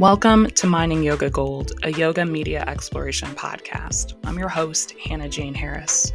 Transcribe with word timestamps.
Welcome 0.00 0.46
to 0.52 0.66
Mining 0.66 1.02
Yoga 1.02 1.28
Gold, 1.28 1.72
a 1.82 1.92
yoga 1.92 2.24
media 2.24 2.64
exploration 2.66 3.28
podcast. 3.34 4.14
I'm 4.24 4.38
your 4.38 4.48
host, 4.48 4.92
Hannah 4.92 5.28
Jane 5.28 5.52
Harris. 5.52 6.10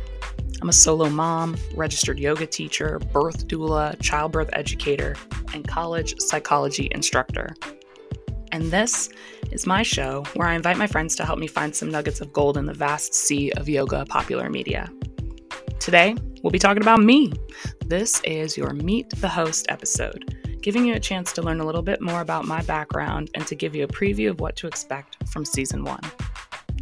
I'm 0.60 0.69
a 0.69 0.74
solo 0.74 1.08
mom, 1.08 1.56
registered 1.76 2.18
yoga 2.18 2.47
teacher, 2.47 2.97
birth 3.13 3.47
doula, 3.47 3.96
childbirth 4.01 4.50
educator, 4.54 5.15
and 5.54 5.68
college 5.68 6.19
psychology 6.19 6.90
instructor. 6.96 7.56
And 8.51 8.72
this 8.72 9.10
is 9.51 9.68
my 9.68 9.83
show 9.83 10.24
where 10.33 10.47
I 10.47 10.56
invite 10.56 10.78
my 10.78 10.88
friends 10.88 11.15
to 11.17 11.24
help 11.24 11.38
me 11.38 11.46
find 11.46 11.76
some 11.76 11.92
nuggets 11.92 12.22
of 12.22 12.33
gold 12.33 12.58
in 12.58 12.65
the 12.65 12.74
vast 12.74 13.13
sea 13.13 13.52
of 13.52 13.70
yoga 13.70 14.04
popular 14.08 14.49
media. 14.49 14.90
Today, 15.79 16.16
we'll 16.41 16.49
be 16.49 16.58
talking 16.58 16.81
about 16.81 17.02
me. 17.02 17.34
This 17.86 18.20
is 18.23 18.58
your 18.58 18.73
Meet 18.73 19.12
the 19.22 19.30
Host 19.30 19.67
episode 19.70 20.36
giving 20.66 20.84
you 20.84 20.96
a 20.96 21.00
chance 21.00 21.32
to 21.32 21.44
learn 21.44 21.60
a 21.60 21.64
little 21.64 21.84
bit 21.84 22.02
more 22.02 22.22
about 22.22 22.46
my 22.46 22.60
background 22.64 23.30
and 23.36 23.46
to 23.46 23.54
give 23.54 23.76
you 23.76 23.84
a 23.84 23.88
preview 23.88 24.32
of 24.32 24.40
what 24.40 24.56
to 24.56 24.66
expect 24.66 25.16
from 25.30 25.46
season 25.46 25.84
one. 25.84 26.02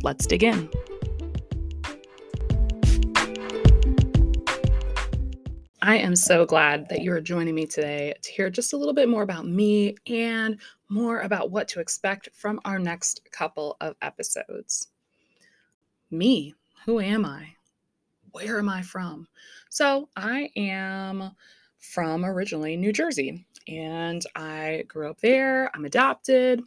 Let's 0.04 0.26
dig 0.26 0.42
in. 0.42 0.70
I 5.82 5.98
am 5.98 6.16
so 6.16 6.46
glad 6.46 6.88
that 6.88 7.02
you 7.02 7.12
are 7.12 7.20
joining 7.20 7.56
me 7.56 7.66
today 7.66 8.14
to 8.22 8.32
hear 8.32 8.50
just 8.50 8.72
a 8.72 8.78
little 8.78 8.94
bit 8.94 9.10
more 9.10 9.22
about 9.22 9.46
me 9.46 9.98
and 10.08 10.62
more 10.88 11.20
about 11.20 11.52
what 11.52 11.68
to 11.68 11.82
expect 11.82 12.30
from 12.34 12.62
our 12.64 12.80
next 12.80 13.30
couple 13.34 13.76
of 13.82 13.98
episodes. 14.02 14.88
Me, 16.10 16.56
who 16.86 17.02
am 17.02 17.26
I? 17.26 17.50
Where 18.32 18.60
am 18.60 18.70
I 18.70 18.82
from? 18.82 19.28
So, 19.70 20.08
I 20.16 20.52
am 20.56 21.34
from 21.84 22.26
originally 22.26 22.78
New 22.78 22.94
Jersey 22.94 23.46
and 23.68 24.24
I 24.36 24.84
grew 24.88 25.10
up 25.10 25.20
there. 25.22 25.70
I'm 25.74 25.86
adopted. 25.86 26.62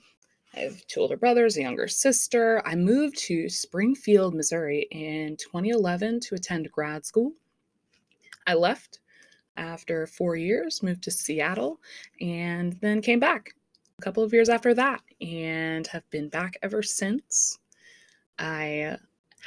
I 0.55 0.61
have 0.61 0.87
two 0.87 1.01
older 1.01 1.17
brothers, 1.17 1.57
a 1.57 1.63
younger 1.63 1.89
sister. 1.89 2.63
I 2.65 2.75
moved 2.75 3.19
to 3.19 3.49
Springfield, 3.49 4.35
Missouri 4.35 4.87
in 4.91 5.37
2011 5.37 6.21
to 6.21 6.35
attend 6.35 6.71
grad 6.73 7.05
school. 7.05 7.33
I 8.47 8.55
left 8.55 9.01
after 9.57 10.07
four 10.07 10.37
years, 10.37 10.83
moved 10.83 11.03
to 11.05 11.11
Seattle, 11.11 11.81
and 12.21 12.75
then 12.81 13.03
came 13.03 13.21
back 13.21 13.55
a 13.99 14.03
couple 14.03 14.23
of 14.23 14.33
years 14.33 14.49
after 14.49 14.73
that 14.75 15.03
and 15.21 15.87
have 15.89 16.09
been 16.11 16.29
back 16.29 16.57
ever 16.63 16.83
since. 16.83 17.59
I 18.39 18.97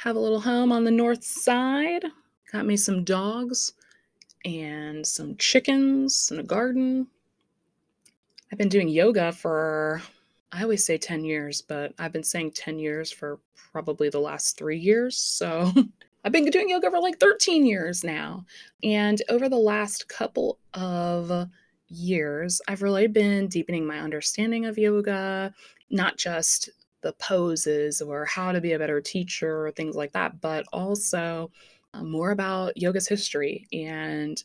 have 0.02 0.16
a 0.16 0.20
little 0.20 0.40
home 0.40 0.72
on 0.72 0.84
the 0.84 0.90
north 0.90 1.24
side, 1.24 2.04
got 2.52 2.66
me 2.66 2.76
some 2.76 3.04
dogs 3.04 3.72
and 4.44 5.06
some 5.06 5.36
chickens 5.36 6.28
and 6.30 6.40
a 6.40 6.44
garden, 6.44 7.06
I've 8.50 8.58
been 8.58 8.68
doing 8.68 8.88
yoga 8.88 9.32
for, 9.32 10.02
I 10.52 10.62
always 10.62 10.84
say 10.84 10.98
10 10.98 11.24
years, 11.24 11.62
but 11.62 11.92
I've 11.98 12.12
been 12.12 12.24
saying 12.24 12.52
10 12.52 12.78
years 12.78 13.12
for 13.12 13.38
probably 13.72 14.08
the 14.08 14.18
last 14.18 14.58
three 14.58 14.78
years. 14.78 15.16
So 15.16 15.72
I've 16.24 16.32
been 16.32 16.44
doing 16.46 16.68
yoga 16.68 16.90
for 16.90 17.00
like 17.00 17.18
13 17.18 17.64
years 17.64 18.04
now. 18.04 18.44
And 18.82 19.22
over 19.28 19.48
the 19.48 19.56
last 19.56 20.08
couple 20.08 20.58
of 20.74 21.48
years, 21.88 22.60
I've 22.68 22.82
really 22.82 23.06
been 23.06 23.48
deepening 23.48 23.86
my 23.86 24.00
understanding 24.00 24.66
of 24.66 24.78
yoga, 24.78 25.54
not 25.90 26.16
just 26.16 26.70
the 27.02 27.12
poses 27.14 28.02
or 28.02 28.24
how 28.24 28.52
to 28.52 28.60
be 28.60 28.72
a 28.72 28.78
better 28.78 29.00
teacher 29.00 29.66
or 29.66 29.70
things 29.70 29.96
like 29.96 30.12
that, 30.12 30.40
but 30.40 30.66
also 30.72 31.50
more 32.02 32.30
about 32.30 32.76
yoga's 32.76 33.08
history 33.08 33.66
and 33.72 34.42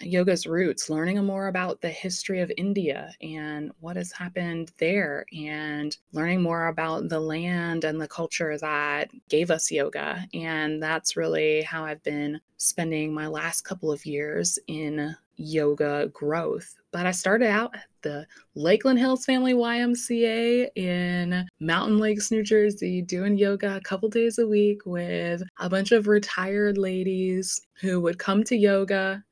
yoga's 0.00 0.46
roots, 0.46 0.90
learning 0.90 1.24
more 1.24 1.48
about 1.48 1.80
the 1.80 1.88
history 1.88 2.40
of 2.40 2.52
India 2.56 3.12
and 3.20 3.72
what 3.80 3.96
has 3.96 4.12
happened 4.12 4.72
there, 4.78 5.24
and 5.32 5.96
learning 6.12 6.42
more 6.42 6.68
about 6.68 7.08
the 7.08 7.20
land 7.20 7.84
and 7.84 8.00
the 8.00 8.08
culture 8.08 8.56
that 8.58 9.10
gave 9.28 9.50
us 9.50 9.70
yoga. 9.70 10.26
And 10.34 10.82
that's 10.82 11.16
really 11.16 11.62
how 11.62 11.84
I've 11.84 12.02
been 12.02 12.40
spending 12.56 13.12
my 13.12 13.26
last 13.26 13.62
couple 13.62 13.90
of 13.90 14.04
years 14.04 14.58
in 14.66 15.16
yoga 15.36 16.08
growth. 16.12 16.74
But 16.92 17.06
I 17.06 17.12
started 17.12 17.48
out 17.48 17.74
at 17.74 17.84
the 18.02 18.26
Lakeland 18.54 18.98
Hills 18.98 19.24
Family 19.24 19.54
YMCA 19.54 20.68
in 20.76 21.46
Mountain 21.60 21.98
Lakes, 21.98 22.30
New 22.30 22.42
Jersey, 22.42 23.00
doing 23.00 23.38
yoga 23.38 23.76
a 23.76 23.80
couple 23.80 24.08
days 24.08 24.38
a 24.38 24.46
week 24.46 24.84
with 24.84 25.42
a 25.58 25.70
bunch 25.70 25.92
of 25.92 26.08
retired 26.08 26.76
ladies 26.76 27.60
who 27.80 28.00
would 28.00 28.18
come 28.18 28.44
to 28.44 28.56
yoga 28.56 29.22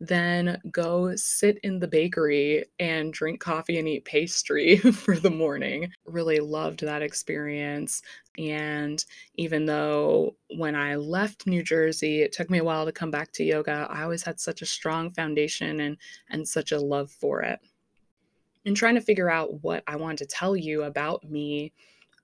then 0.00 0.60
go 0.70 1.16
sit 1.16 1.58
in 1.64 1.80
the 1.80 1.88
bakery 1.88 2.64
and 2.78 3.12
drink 3.12 3.40
coffee 3.40 3.78
and 3.78 3.88
eat 3.88 4.04
pastry 4.04 4.76
for 4.92 5.16
the 5.16 5.30
morning. 5.30 5.90
Really 6.06 6.38
loved 6.38 6.80
that 6.80 7.02
experience. 7.02 8.02
And 8.38 9.04
even 9.34 9.66
though 9.66 10.36
when 10.56 10.76
I 10.76 10.94
left 10.94 11.48
New 11.48 11.64
Jersey, 11.64 12.22
it 12.22 12.32
took 12.32 12.48
me 12.48 12.58
a 12.58 12.64
while 12.64 12.84
to 12.84 12.92
come 12.92 13.10
back 13.10 13.32
to 13.32 13.44
yoga, 13.44 13.88
I 13.90 14.02
always 14.02 14.22
had 14.22 14.38
such 14.38 14.62
a 14.62 14.66
strong 14.66 15.10
foundation 15.10 15.80
and, 15.80 15.96
and 16.30 16.46
such 16.46 16.70
a 16.70 16.80
love 16.80 17.10
for 17.10 17.42
it. 17.42 17.58
In 18.64 18.74
trying 18.74 18.94
to 18.94 19.00
figure 19.00 19.30
out 19.30 19.64
what 19.64 19.82
I 19.88 19.96
wanted 19.96 20.18
to 20.18 20.26
tell 20.26 20.54
you 20.54 20.84
about 20.84 21.28
me, 21.28 21.72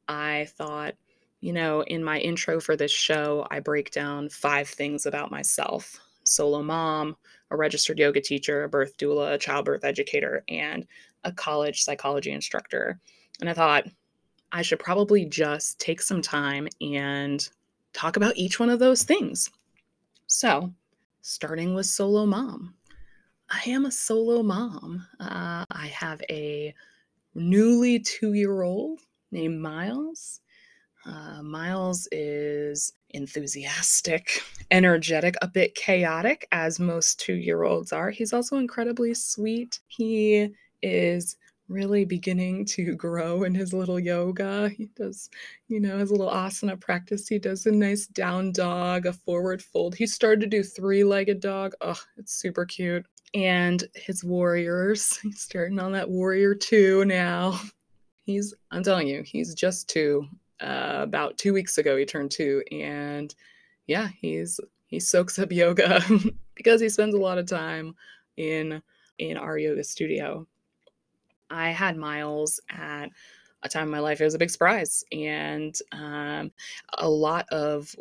I 0.06 0.46
thought, 0.56 0.94
you 1.40 1.52
know, 1.52 1.82
in 1.82 2.04
my 2.04 2.20
intro 2.20 2.60
for 2.60 2.76
this 2.76 2.92
show, 2.92 3.46
I 3.50 3.58
break 3.60 3.90
down 3.90 4.28
five 4.28 4.68
things 4.68 5.06
about 5.06 5.32
myself 5.32 5.98
solo 6.24 6.62
mom, 6.62 7.16
a 7.50 7.56
registered 7.56 7.98
yoga 7.98 8.20
teacher, 8.20 8.64
a 8.64 8.68
birth 8.68 8.96
doula, 8.96 9.34
a 9.34 9.38
childbirth 9.38 9.84
educator, 9.84 10.44
and 10.48 10.86
a 11.24 11.32
college 11.32 11.82
psychology 11.82 12.32
instructor. 12.32 13.00
And 13.40 13.48
I 13.48 13.54
thought 13.54 13.84
I 14.52 14.62
should 14.62 14.78
probably 14.78 15.24
just 15.24 15.80
take 15.80 16.00
some 16.00 16.22
time 16.22 16.68
and 16.80 17.46
talk 17.92 18.16
about 18.16 18.36
each 18.36 18.60
one 18.60 18.70
of 18.70 18.78
those 18.78 19.02
things. 19.02 19.50
So, 20.26 20.72
starting 21.22 21.74
with 21.74 21.86
solo 21.86 22.26
mom. 22.26 22.74
I 23.50 23.70
am 23.70 23.84
a 23.84 23.90
solo 23.90 24.42
mom. 24.42 25.06
Uh, 25.20 25.64
I 25.70 25.86
have 25.88 26.20
a 26.30 26.74
newly 27.34 27.98
two 28.00 28.34
year 28.34 28.62
old 28.62 29.00
named 29.30 29.60
Miles. 29.60 30.40
Uh, 31.04 31.42
Miles 31.42 32.08
is 32.12 32.92
enthusiastic, 33.14 34.42
energetic, 34.70 35.36
a 35.40 35.48
bit 35.48 35.74
chaotic, 35.74 36.46
as 36.52 36.78
most 36.78 37.18
two 37.20 37.34
year 37.34 37.62
olds 37.62 37.92
are. 37.92 38.10
He's 38.10 38.32
also 38.32 38.58
incredibly 38.58 39.14
sweet. 39.14 39.80
He 39.86 40.50
is 40.82 41.36
really 41.68 42.04
beginning 42.04 42.64
to 42.66 42.94
grow 42.96 43.44
in 43.44 43.54
his 43.54 43.72
little 43.72 43.98
yoga. 43.98 44.68
He 44.68 44.86
does, 44.96 45.30
you 45.68 45.80
know, 45.80 45.98
his 45.98 46.10
little 46.10 46.30
asana 46.30 46.78
practice. 46.78 47.28
He 47.28 47.38
does 47.38 47.66
a 47.66 47.72
nice 47.72 48.06
down 48.06 48.52
dog, 48.52 49.06
a 49.06 49.12
forward 49.12 49.62
fold. 49.62 49.94
He 49.94 50.06
started 50.06 50.40
to 50.40 50.46
do 50.46 50.62
three 50.62 51.04
legged 51.04 51.40
dog. 51.40 51.72
Oh, 51.80 52.00
it's 52.16 52.34
super 52.34 52.64
cute. 52.64 53.06
And 53.34 53.82
his 53.94 54.22
warriors. 54.22 55.16
He's 55.22 55.40
starting 55.40 55.80
on 55.80 55.92
that 55.92 56.10
warrior 56.10 56.54
two 56.54 57.04
now. 57.04 57.60
He's, 58.26 58.54
I'm 58.70 58.82
telling 58.82 59.06
you, 59.06 59.22
he's 59.22 59.54
just 59.54 59.86
two 59.86 60.26
uh, 60.60 61.00
about 61.00 61.38
two 61.38 61.52
weeks 61.52 61.78
ago 61.78 61.96
he 61.96 62.04
turned 62.04 62.30
two 62.30 62.62
and 62.70 63.34
yeah 63.86 64.08
he's 64.20 64.60
he 64.86 65.00
soaks 65.00 65.38
up 65.38 65.52
yoga 65.52 66.00
because 66.54 66.80
he 66.80 66.88
spends 66.88 67.14
a 67.14 67.18
lot 67.18 67.38
of 67.38 67.46
time 67.46 67.94
in 68.36 68.82
in 69.18 69.36
our 69.36 69.58
yoga 69.58 69.84
studio 69.84 70.46
i 71.50 71.70
had 71.70 71.96
miles 71.96 72.60
at 72.70 73.10
a 73.62 73.68
time 73.68 73.84
in 73.84 73.90
my 73.90 73.98
life 73.98 74.20
it 74.20 74.24
was 74.24 74.34
a 74.34 74.38
big 74.38 74.50
surprise 74.50 75.04
and 75.12 75.78
um, 75.92 76.50
a 76.98 77.08
lot 77.08 77.48
of 77.50 77.94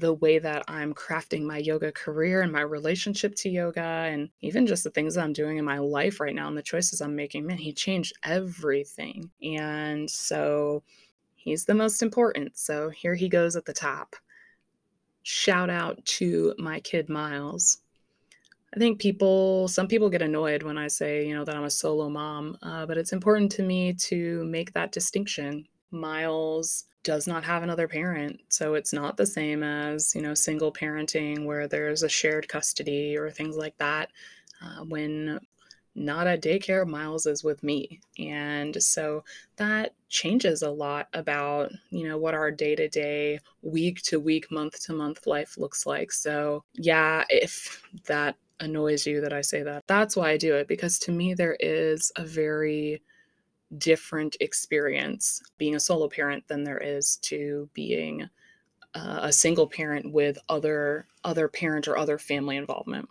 the 0.00 0.14
way 0.14 0.38
that 0.38 0.64
I'm 0.66 0.94
crafting 0.94 1.42
my 1.42 1.58
yoga 1.58 1.92
career 1.92 2.40
and 2.40 2.50
my 2.50 2.62
relationship 2.62 3.34
to 3.36 3.50
yoga, 3.50 3.82
and 3.82 4.30
even 4.40 4.66
just 4.66 4.82
the 4.82 4.90
things 4.90 5.14
that 5.14 5.22
I'm 5.22 5.34
doing 5.34 5.58
in 5.58 5.64
my 5.64 5.78
life 5.78 6.20
right 6.20 6.34
now 6.34 6.48
and 6.48 6.56
the 6.56 6.62
choices 6.62 7.00
I'm 7.00 7.14
making, 7.14 7.46
man, 7.46 7.58
he 7.58 7.72
changed 7.72 8.14
everything. 8.24 9.30
And 9.42 10.10
so 10.10 10.82
He's 11.42 11.64
the 11.64 11.74
most 11.74 12.02
important. 12.02 12.58
So 12.58 12.90
here 12.90 13.14
he 13.14 13.28
goes 13.28 13.56
at 13.56 13.64
the 13.64 13.72
top. 13.72 14.14
Shout 15.22 15.70
out 15.70 16.04
to 16.04 16.54
my 16.58 16.80
kid 16.80 17.08
Miles. 17.08 17.78
I 18.74 18.78
think 18.78 19.00
people, 19.00 19.66
some 19.66 19.88
people 19.88 20.10
get 20.10 20.22
annoyed 20.22 20.62
when 20.62 20.76
I 20.76 20.88
say, 20.88 21.26
you 21.26 21.34
know, 21.34 21.44
that 21.44 21.56
I'm 21.56 21.64
a 21.64 21.70
solo 21.70 22.08
mom, 22.10 22.58
uh, 22.62 22.84
but 22.84 22.98
it's 22.98 23.12
important 23.12 23.50
to 23.52 23.62
me 23.62 23.94
to 23.94 24.44
make 24.44 24.74
that 24.74 24.92
distinction. 24.92 25.66
Miles 25.90 26.84
does 27.02 27.26
not 27.26 27.42
have 27.42 27.62
another 27.62 27.88
parent, 27.88 28.38
so 28.48 28.74
it's 28.74 28.92
not 28.92 29.16
the 29.16 29.26
same 29.26 29.62
as, 29.62 30.14
you 30.14 30.20
know, 30.20 30.34
single 30.34 30.72
parenting 30.72 31.46
where 31.46 31.66
there's 31.66 32.02
a 32.02 32.08
shared 32.08 32.48
custody 32.48 33.16
or 33.16 33.30
things 33.30 33.56
like 33.56 33.76
that. 33.78 34.10
Uh, 34.62 34.84
when 34.84 35.40
not 35.94 36.26
at 36.26 36.42
daycare, 36.42 36.86
Miles 36.86 37.26
is 37.26 37.42
with 37.42 37.62
me. 37.62 38.00
And 38.18 38.80
so 38.82 39.24
that 39.56 39.94
changes 40.08 40.62
a 40.62 40.70
lot 40.70 41.08
about, 41.14 41.72
you 41.90 42.08
know, 42.08 42.18
what 42.18 42.34
our 42.34 42.50
day 42.50 42.74
to 42.76 42.88
day, 42.88 43.40
week 43.62 44.02
to 44.02 44.20
week, 44.20 44.50
month 44.50 44.82
to 44.84 44.92
month 44.92 45.26
life 45.26 45.58
looks 45.58 45.86
like. 45.86 46.12
So, 46.12 46.64
yeah, 46.74 47.24
if 47.28 47.82
that 48.06 48.36
annoys 48.60 49.06
you 49.06 49.20
that 49.20 49.32
I 49.32 49.40
say 49.40 49.62
that, 49.62 49.84
that's 49.86 50.16
why 50.16 50.30
I 50.30 50.36
do 50.36 50.54
it 50.54 50.68
because 50.68 50.98
to 51.00 51.12
me, 51.12 51.34
there 51.34 51.56
is 51.60 52.12
a 52.16 52.24
very 52.24 53.02
different 53.78 54.36
experience 54.40 55.40
being 55.58 55.74
a 55.74 55.80
solo 55.80 56.08
parent 56.08 56.46
than 56.48 56.64
there 56.64 56.78
is 56.78 57.16
to 57.16 57.68
being 57.72 58.28
uh, 58.94 59.20
a 59.22 59.32
single 59.32 59.68
parent 59.68 60.12
with 60.12 60.38
other 60.48 61.06
other 61.24 61.48
parent 61.48 61.86
or 61.86 61.96
other 61.96 62.18
family 62.18 62.56
involvement. 62.56 63.08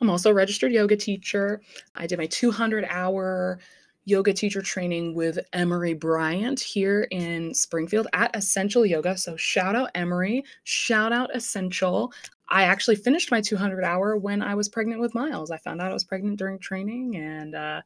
I'm 0.00 0.10
also 0.10 0.30
a 0.30 0.34
registered 0.34 0.72
yoga 0.72 0.96
teacher. 0.96 1.60
I 1.94 2.06
did 2.06 2.18
my 2.18 2.26
200 2.26 2.86
hour 2.88 3.58
yoga 4.04 4.32
teacher 4.32 4.62
training 4.62 5.14
with 5.14 5.38
Emery 5.52 5.92
Bryant 5.92 6.60
here 6.60 7.06
in 7.10 7.52
Springfield 7.52 8.06
at 8.14 8.34
Essential 8.34 8.86
Yoga. 8.86 9.18
So 9.18 9.36
shout 9.36 9.76
out 9.76 9.90
Emery, 9.94 10.44
shout 10.64 11.12
out 11.12 11.34
Essential. 11.34 12.12
I 12.48 12.62
actually 12.64 12.96
finished 12.96 13.30
my 13.30 13.42
200 13.42 13.84
hour 13.84 14.16
when 14.16 14.40
I 14.40 14.54
was 14.54 14.68
pregnant 14.68 15.00
with 15.00 15.14
Miles. 15.14 15.50
I 15.50 15.58
found 15.58 15.82
out 15.82 15.90
I 15.90 15.94
was 15.94 16.04
pregnant 16.04 16.38
during 16.38 16.58
training 16.58 17.16
and 17.16 17.54
uh, 17.54 17.82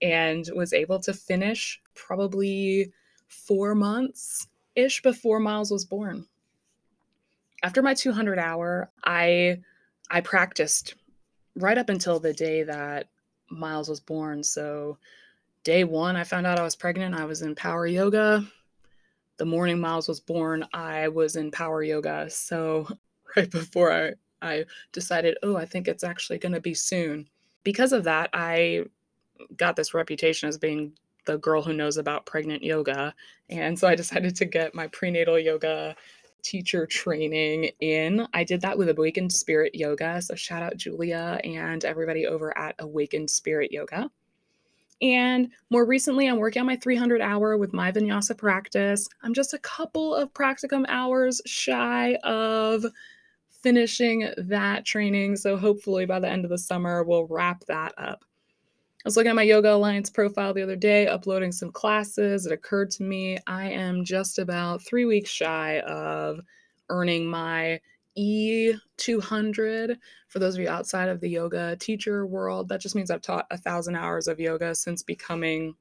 and 0.00 0.48
was 0.54 0.72
able 0.72 1.00
to 1.00 1.12
finish 1.12 1.80
probably 1.94 2.92
four 3.26 3.74
months 3.74 4.46
ish 4.76 5.02
before 5.02 5.40
Miles 5.40 5.70
was 5.70 5.84
born. 5.84 6.26
After 7.64 7.82
my 7.82 7.94
200 7.94 8.38
hour, 8.38 8.90
I 9.02 9.60
I 10.10 10.20
practiced 10.20 10.94
right 11.56 11.78
up 11.78 11.88
until 11.88 12.18
the 12.18 12.32
day 12.32 12.62
that 12.62 13.08
Miles 13.50 13.88
was 13.88 14.00
born. 14.00 14.42
So 14.42 14.98
day 15.62 15.84
1 15.84 16.16
I 16.16 16.24
found 16.24 16.46
out 16.46 16.58
I 16.58 16.62
was 16.62 16.76
pregnant, 16.76 17.14
I 17.14 17.24
was 17.24 17.42
in 17.42 17.54
power 17.54 17.86
yoga. 17.86 18.44
The 19.36 19.44
morning 19.44 19.80
Miles 19.80 20.08
was 20.08 20.20
born, 20.20 20.64
I 20.72 21.08
was 21.08 21.36
in 21.36 21.50
power 21.50 21.82
yoga. 21.82 22.28
So 22.30 22.88
right 23.36 23.50
before 23.50 23.92
I 23.92 24.12
I 24.42 24.66
decided, 24.92 25.38
"Oh, 25.42 25.56
I 25.56 25.64
think 25.64 25.88
it's 25.88 26.04
actually 26.04 26.38
going 26.38 26.52
to 26.52 26.60
be 26.60 26.74
soon." 26.74 27.28
Because 27.62 27.92
of 27.92 28.04
that, 28.04 28.28
I 28.34 28.84
got 29.56 29.74
this 29.74 29.94
reputation 29.94 30.48
as 30.48 30.58
being 30.58 30.92
the 31.24 31.38
girl 31.38 31.62
who 31.62 31.72
knows 31.72 31.96
about 31.96 32.26
pregnant 32.26 32.62
yoga. 32.62 33.14
And 33.48 33.78
so 33.78 33.88
I 33.88 33.94
decided 33.94 34.36
to 34.36 34.44
get 34.44 34.74
my 34.74 34.86
prenatal 34.88 35.38
yoga 35.38 35.96
teacher 36.44 36.86
training 36.86 37.70
in. 37.80 38.26
I 38.32 38.44
did 38.44 38.60
that 38.60 38.78
with 38.78 38.88
Awakened 38.90 39.32
Spirit 39.32 39.74
Yoga. 39.74 40.22
So 40.22 40.34
shout 40.34 40.62
out 40.62 40.76
Julia 40.76 41.40
and 41.42 41.84
everybody 41.84 42.26
over 42.26 42.56
at 42.56 42.76
Awakened 42.78 43.30
Spirit 43.30 43.72
Yoga. 43.72 44.10
And 45.02 45.50
more 45.70 45.84
recently, 45.84 46.28
I'm 46.28 46.38
working 46.38 46.60
on 46.60 46.66
my 46.66 46.76
300 46.76 47.20
hour 47.20 47.56
with 47.58 47.72
my 47.72 47.90
vinyasa 47.90 48.38
practice. 48.38 49.08
I'm 49.22 49.34
just 49.34 49.52
a 49.52 49.58
couple 49.58 50.14
of 50.14 50.32
practicum 50.32 50.84
hours 50.88 51.42
shy 51.46 52.14
of 52.22 52.84
finishing 53.62 54.30
that 54.36 54.84
training. 54.84 55.36
So 55.36 55.56
hopefully 55.56 56.06
by 56.06 56.20
the 56.20 56.28
end 56.28 56.44
of 56.44 56.50
the 56.50 56.58
summer, 56.58 57.02
we'll 57.02 57.26
wrap 57.26 57.64
that 57.66 57.92
up. 57.98 58.24
I 59.04 59.08
was 59.08 59.18
looking 59.18 59.28
at 59.28 59.36
my 59.36 59.42
Yoga 59.42 59.74
Alliance 59.74 60.08
profile 60.08 60.54
the 60.54 60.62
other 60.62 60.76
day, 60.76 61.06
uploading 61.06 61.52
some 61.52 61.70
classes. 61.70 62.46
It 62.46 62.52
occurred 62.52 62.90
to 62.92 63.02
me 63.02 63.36
I 63.46 63.68
am 63.70 64.02
just 64.02 64.38
about 64.38 64.80
three 64.80 65.04
weeks 65.04 65.28
shy 65.28 65.80
of 65.80 66.40
earning 66.88 67.26
my 67.26 67.80
E200. 68.16 69.98
For 70.28 70.38
those 70.38 70.54
of 70.54 70.62
you 70.62 70.70
outside 70.70 71.10
of 71.10 71.20
the 71.20 71.28
yoga 71.28 71.76
teacher 71.76 72.24
world, 72.24 72.70
that 72.70 72.80
just 72.80 72.94
means 72.94 73.10
I've 73.10 73.20
taught 73.20 73.46
a 73.50 73.58
thousand 73.58 73.96
hours 73.96 74.26
of 74.26 74.40
yoga 74.40 74.74
since 74.74 75.02
becoming 75.02 75.74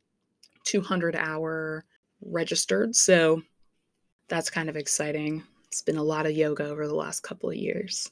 200 0.65 1.15
hour 1.15 1.85
registered. 2.19 2.93
So 2.93 3.41
that's 4.27 4.49
kind 4.49 4.67
of 4.67 4.75
exciting. 4.75 5.43
It's 5.67 5.81
been 5.81 5.95
a 5.95 6.03
lot 6.03 6.25
of 6.25 6.33
yoga 6.33 6.65
over 6.65 6.89
the 6.89 6.95
last 6.95 7.21
couple 7.21 7.49
of 7.49 7.55
years. 7.55 8.11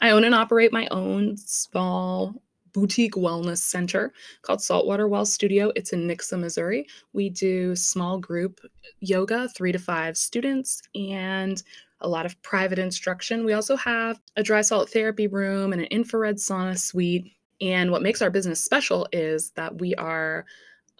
I 0.00 0.10
own 0.10 0.22
and 0.22 0.36
operate 0.36 0.72
my 0.72 0.86
own 0.92 1.36
small 1.36 2.40
boutique 2.72 3.14
wellness 3.14 3.58
center 3.58 4.12
called 4.42 4.62
Saltwater 4.62 5.08
Well 5.08 5.26
Studio. 5.26 5.72
It's 5.76 5.92
in 5.92 6.06
Nixa, 6.06 6.38
Missouri. 6.38 6.86
We 7.12 7.30
do 7.30 7.74
small 7.76 8.18
group 8.18 8.60
yoga, 9.00 9.48
three 9.48 9.72
to 9.72 9.78
five 9.78 10.16
students, 10.16 10.82
and 10.94 11.62
a 12.00 12.08
lot 12.08 12.26
of 12.26 12.40
private 12.42 12.78
instruction. 12.78 13.44
We 13.44 13.52
also 13.52 13.76
have 13.76 14.20
a 14.36 14.42
dry 14.42 14.62
salt 14.62 14.90
therapy 14.90 15.26
room 15.26 15.72
and 15.72 15.82
an 15.82 15.88
infrared 15.88 16.36
sauna 16.36 16.78
suite. 16.78 17.32
And 17.60 17.90
what 17.90 18.02
makes 18.02 18.22
our 18.22 18.30
business 18.30 18.64
special 18.64 19.06
is 19.12 19.50
that 19.50 19.80
we 19.80 19.94
are 19.96 20.46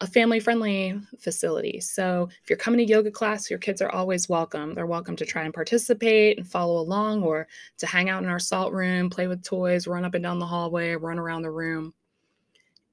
a 0.01 0.07
family 0.07 0.41
friendly 0.41 0.99
facility. 1.19 1.79
So 1.81 2.29
if 2.43 2.49
you're 2.49 2.57
coming 2.57 2.79
to 2.79 2.85
yoga 2.91 3.11
class, 3.11 3.51
your 3.51 3.59
kids 3.59 3.83
are 3.83 3.91
always 3.91 4.29
welcome. 4.29 4.75
They're 4.75 4.87
welcome 4.87 5.15
to 5.17 5.27
try 5.27 5.43
and 5.45 5.53
participate 5.53 6.39
and 6.39 6.47
follow 6.49 6.81
along 6.81 7.23
or 7.23 7.47
to 7.79 7.87
hang 7.87 8.09
out 8.09 8.23
in 8.23 8.31
our 8.31 8.39
salt 8.39 8.73
room, 8.73 9.11
play 9.11 9.27
with 9.27 9.45
toys, 9.45 9.87
run 9.87 10.05
up 10.07 10.15
and 10.15 10.23
down 10.23 10.39
the 10.39 10.47
hallway, 10.47 10.95
run 10.95 11.19
around 11.19 11.43
the 11.43 11.51
room. 11.51 11.93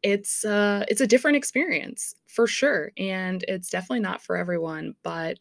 It's 0.03 0.45
uh 0.45 0.85
it's 0.89 1.01
a 1.01 1.07
different 1.07 1.37
experience 1.37 2.15
for 2.27 2.45
sure 2.45 2.91
and 2.97 3.43
it's 3.47 3.69
definitely 3.69 4.01
not 4.01 4.21
for 4.21 4.35
everyone, 4.35 4.93
but 5.01 5.39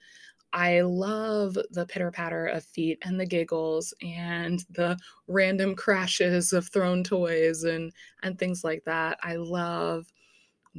I 0.53 0.81
love 0.81 1.59
the 1.73 1.85
pitter 1.85 2.11
patter 2.11 2.47
of 2.47 2.65
feet 2.65 2.99
and 3.03 3.21
the 3.21 3.27
giggles 3.27 3.93
and 4.03 4.65
the 4.71 4.97
random 5.27 5.75
crashes 5.75 6.53
of 6.53 6.69
thrown 6.69 7.05
toys 7.05 7.65
and 7.65 7.93
and 8.23 8.39
things 8.39 8.65
like 8.65 8.85
that. 8.85 9.19
I 9.23 9.35
love 9.35 10.07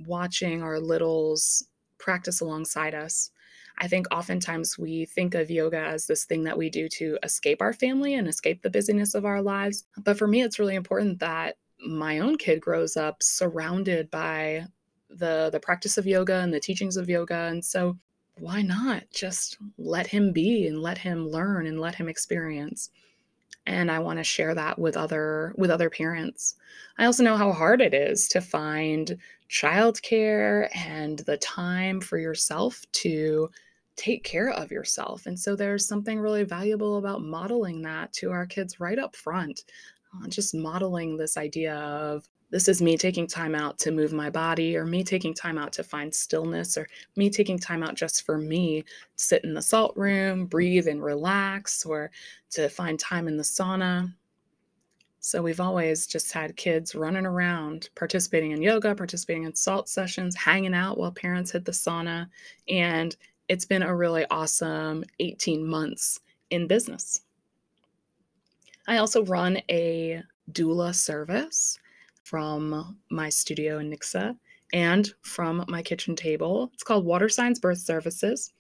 watching 0.06 0.62
our 0.62 0.80
littles 0.80 1.68
practice 1.98 2.42
alongside 2.42 2.94
us. 2.94 3.32
I 3.80 3.88
think 3.88 4.08
oftentimes 4.12 4.78
we 4.78 5.06
think 5.06 5.36
of 5.36 5.52
yoga 5.52 5.80
as 5.80 6.08
this 6.08 6.26
thing 6.26 6.44
that 6.44 6.58
we 6.58 6.70
do 6.70 6.90
to 6.90 7.18
escape 7.24 7.62
our 7.62 7.74
family 7.74 8.16
and 8.16 8.28
escape 8.28 8.62
the 8.62 8.70
busyness 8.70 9.14
of 9.14 9.26
our 9.26 9.42
lives. 9.42 9.86
But 9.98 10.18
for 10.18 10.28
me, 10.28 10.42
it's 10.42 10.60
really 10.60 10.76
important 10.76 11.20
that 11.20 11.58
my 11.86 12.20
own 12.20 12.38
kid 12.38 12.60
grows 12.60 12.98
up 12.98 13.22
surrounded 13.22 14.10
by 14.10 14.66
the 15.10 15.50
the 15.52 15.60
practice 15.60 15.98
of 15.98 16.08
yoga 16.08 16.36
and 16.36 16.54
the 16.54 16.60
teachings 16.60 16.98
of 16.98 17.10
yoga 17.10 17.46
and 17.46 17.64
so 17.64 17.98
why 18.40 18.62
not 18.62 19.04
just 19.12 19.58
let 19.78 20.08
him 20.08 20.34
be 20.34 20.68
and 20.68 20.82
let 20.82 20.98
him 20.98 21.28
learn 21.28 21.66
and 21.66 21.80
let 21.80 21.96
him 21.96 22.10
experience 22.10 22.90
and 23.66 23.92
I 23.92 24.00
want 24.00 24.18
to 24.20 24.24
share 24.24 24.56
that 24.56 24.80
with 24.80 24.98
other 24.98 25.54
with 25.58 25.70
other 25.70 25.90
parents. 25.90 26.56
I 26.98 27.06
also 27.06 27.24
know 27.24 27.38
how 27.38 27.52
hard 27.52 27.82
it 27.82 27.94
is 27.94 28.28
to 28.30 28.42
find 28.42 29.18
childcare 29.50 30.70
and 30.76 31.20
the 31.20 31.38
time 31.38 32.02
for 32.02 32.18
yourself 32.18 32.84
to 32.94 33.50
take 33.98 34.24
care 34.24 34.52
of 34.52 34.72
yourself. 34.72 35.26
And 35.26 35.38
so 35.38 35.56
there's 35.56 35.88
something 35.88 36.20
really 36.20 36.44
valuable 36.44 36.98
about 36.98 37.24
modeling 37.24 37.82
that 37.82 38.14
to 38.14 38.32
our 38.32 38.46
kids 38.46 38.80
right 38.80 39.00
up 39.00 39.16
front. 39.16 39.66
Uh, 40.14 40.28
just 40.28 40.56
modeling 40.56 41.18
this 41.18 41.36
idea 41.36 41.76
of 41.76 42.28
this 42.50 42.68
is 42.68 42.82
me 42.82 42.98
taking 42.98 43.28
time 43.28 43.56
out 43.56 43.78
to 43.80 43.92
move 43.92 44.14
my 44.14 44.30
body, 44.30 44.78
or 44.78 44.86
me 44.86 45.04
taking 45.04 45.34
time 45.34 45.58
out 45.58 45.74
to 45.74 45.84
find 45.84 46.14
stillness, 46.14 46.78
or 46.78 46.88
me 47.16 47.30
taking 47.30 47.60
time 47.60 47.84
out 47.84 47.96
just 47.96 48.26
for 48.26 48.38
me, 48.38 48.84
sit 49.16 49.44
in 49.44 49.54
the 49.54 49.62
salt 49.62 49.96
room, 49.98 50.46
breathe 50.46 50.88
and 50.88 51.04
relax, 51.04 51.86
or 51.86 52.10
to 52.52 52.70
find 52.70 53.00
time 53.00 53.28
in 53.28 53.36
the 53.36 53.44
sauna. 53.44 54.14
So 55.20 55.42
we've 55.42 55.60
always 55.60 56.08
just 56.08 56.32
had 56.32 56.56
kids 56.56 56.96
running 56.96 57.26
around, 57.26 57.90
participating 57.96 58.52
in 58.52 58.62
yoga, 58.62 58.96
participating 58.96 59.44
in 59.44 59.54
salt 59.54 59.90
sessions, 59.90 60.38
hanging 60.38 60.74
out 60.74 60.98
while 60.98 61.12
parents 61.12 61.52
hit 61.52 61.66
the 61.66 61.74
sauna. 61.74 62.28
And 62.70 63.14
it's 63.50 63.66
been 63.66 63.84
a 63.84 63.94
really 63.94 64.26
awesome 64.32 65.04
18 65.20 65.66
months 65.66 66.22
in 66.50 66.66
business. 66.66 67.22
I 68.88 69.00
also 69.00 69.26
run 69.26 69.60
a 69.70 70.24
doula 70.54 70.96
service 70.96 71.78
from 72.28 72.98
my 73.10 73.30
studio 73.30 73.80
in 73.80 73.90
Nixa 73.90 74.36
and 74.74 75.10
from 75.22 75.64
my 75.70 75.82
kitchen 75.82 76.14
table. 76.14 76.70
It's 76.74 76.84
called 76.84 77.06
Water 77.06 77.30
Signs 77.30 77.58
Birth 77.58 77.78
Services. 77.78 78.52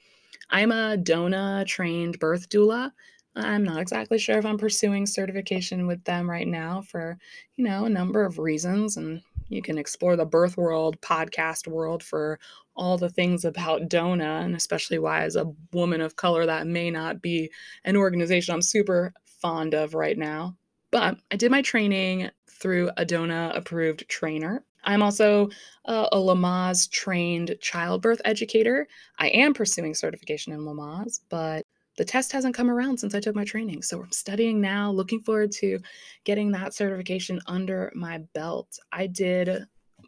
I'm 0.50 0.72
a 0.72 0.96
DONA 0.96 1.66
trained 1.68 2.18
birth 2.20 2.48
doula. 2.48 2.94
I'm 3.36 3.66
not 3.66 3.82
exactly 3.82 4.20
sure 4.20 4.38
if 4.38 4.46
I'm 4.46 4.58
pursuing 4.58 5.06
certification 5.06 5.86
with 5.86 6.02
them 6.06 6.30
right 6.30 6.48
now 6.48 6.82
for, 6.82 7.18
you 7.58 7.66
know, 7.66 7.84
a 7.84 7.90
number 7.90 8.24
of 8.24 8.40
reasons. 8.40 8.96
And 8.96 9.22
you 9.50 9.62
can 9.62 9.78
explore 9.78 10.16
the 10.16 10.26
birth 10.26 10.56
world, 10.56 11.02
podcast 11.02 11.68
world 11.68 12.02
for 12.02 12.40
all 12.74 12.98
the 12.98 13.10
things 13.10 13.44
about 13.44 13.90
DONA, 13.90 14.46
and 14.46 14.56
especially 14.56 14.98
why, 14.98 15.24
as 15.24 15.36
a 15.36 15.52
woman 15.74 16.00
of 16.00 16.16
color, 16.16 16.46
that 16.46 16.68
may 16.68 16.90
not 16.90 17.22
be 17.22 17.52
an 17.84 17.98
organization 17.98 18.54
I'm 18.54 18.62
super 18.62 19.14
fond 19.26 19.74
of 19.74 19.94
right 19.94 20.18
now. 20.18 20.56
But 20.98 21.20
I 21.30 21.36
did 21.36 21.52
my 21.52 21.62
training 21.62 22.32
through 22.50 22.90
a 22.98 23.06
DONA 23.06 23.52
approved 23.54 24.10
trainer. 24.10 24.64
I'm 24.84 25.04
also 25.04 25.52
uh, 25.86 26.10
a 26.12 26.18
Lamaze 26.18 26.90
trained 26.90 27.56
childbirth 27.62 28.20
educator. 28.26 28.88
I 29.20 29.28
am 29.28 29.54
pursuing 29.54 29.94
certification 29.94 30.54
in 30.54 30.62
Lamaze, 30.62 31.20
but 31.30 31.68
the 31.98 32.04
test 32.04 32.32
hasn't 32.32 32.56
come 32.56 32.72
around 32.72 32.98
since 32.98 33.14
I 33.14 33.20
took 33.20 33.36
my 33.36 33.46
training. 33.46 33.84
So 33.84 34.02
I'm 34.02 34.12
studying 34.12 34.60
now, 34.60 34.90
looking 34.90 35.22
forward 35.22 35.52
to 35.60 35.78
getting 36.24 36.50
that 36.54 36.74
certification 36.74 37.42
under 37.46 37.92
my 37.94 38.18
belt. 38.34 38.80
I 38.92 39.06
did 39.06 39.68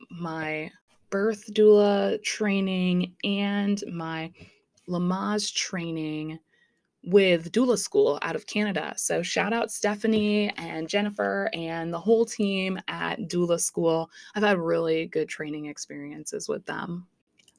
my 0.10 0.72
birth 1.12 1.54
doula 1.54 2.20
training 2.24 3.14
and 3.24 3.84
my 3.94 4.32
Lamaze 4.90 5.54
training 5.54 6.40
with 7.04 7.52
doula 7.52 7.78
school 7.78 8.20
out 8.22 8.36
of 8.36 8.46
Canada. 8.46 8.94
So 8.98 9.22
shout 9.22 9.54
out 9.54 9.72
Stephanie 9.72 10.50
and 10.58 10.90
Jennifer 10.90 11.50
and 11.54 11.94
the 11.94 12.00
whole 12.00 12.26
team 12.26 12.80
at 12.88 13.20
doula 13.22 13.60
school. 13.60 14.10
I've 14.36 14.44
had 14.44 14.58
really 14.58 15.08
good 15.08 15.30
training 15.30 15.68
experiences 15.68 16.50
with 16.50 16.66
them. 16.66 17.08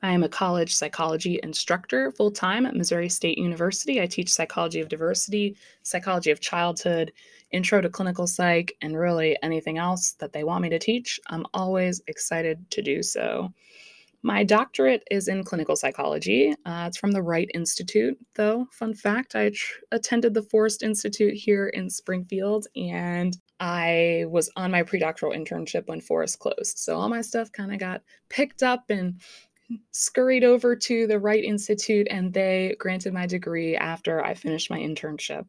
I 0.03 0.13
am 0.13 0.23
a 0.23 0.29
college 0.29 0.75
psychology 0.75 1.41
instructor 1.43 2.11
full 2.11 2.31
time 2.31 2.65
at 2.65 2.75
Missouri 2.75 3.11
State 3.11 3.37
University. 3.37 4.01
I 4.01 4.07
teach 4.07 4.33
psychology 4.33 4.81
of 4.81 4.89
diversity, 4.89 5.57
psychology 5.83 6.31
of 6.31 6.41
childhood, 6.41 7.13
intro 7.51 7.83
to 7.83 7.91
clinical 7.91 8.27
psych, 8.27 8.75
and 8.81 8.99
really 8.99 9.37
anything 9.43 9.77
else 9.77 10.13
that 10.13 10.33
they 10.33 10.43
want 10.43 10.63
me 10.63 10.71
to 10.71 10.79
teach. 10.79 11.21
I'm 11.27 11.45
always 11.53 12.01
excited 12.07 12.71
to 12.71 12.83
do 12.83 13.03
so. 13.03 13.53
My 14.23 14.45
doctorate 14.45 15.03
is 15.11 15.29
in 15.29 15.45
clinical 15.45 15.77
psychology. 15.77 16.55
Uh, 16.67 16.85
it's 16.89 16.99
from 16.99 17.12
the 17.12 17.23
Wright 17.23 17.50
Institute, 17.55 18.19
though. 18.35 18.67
Fun 18.71 18.93
fact 18.93 19.35
I 19.35 19.50
tr- 19.50 19.79
attended 19.93 20.35
the 20.35 20.43
Forest 20.43 20.83
Institute 20.83 21.35
here 21.35 21.69
in 21.69 21.89
Springfield, 21.89 22.67
and 22.77 23.35
I 23.61 24.27
was 24.29 24.50
on 24.57 24.73
my 24.73 24.83
predoctoral 24.83 25.35
internship 25.35 25.87
when 25.87 26.03
Forest 26.03 26.39
closed. 26.39 26.79
So 26.79 26.97
all 26.97 27.09
my 27.09 27.23
stuff 27.23 27.50
kind 27.53 27.73
of 27.73 27.79
got 27.79 28.03
picked 28.29 28.62
up 28.62 28.85
and 28.91 29.21
scurried 29.93 30.45
over 30.45 30.77
to 30.77 31.07
the 31.07 31.19
Wright 31.19 31.45
Institute 31.45 32.09
and 32.11 32.33
they 32.33 32.75
granted 32.79 33.12
my 33.12 33.27
degree 33.27 33.77
after 33.77 34.25
I 34.25 34.35
finished 34.35 34.71
my 34.71 34.79
internship. 34.79 35.49